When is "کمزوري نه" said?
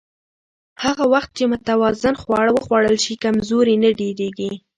3.23-3.89